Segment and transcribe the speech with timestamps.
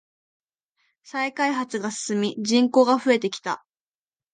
[1.03, 3.63] 再開発が進み人口が増えてきた。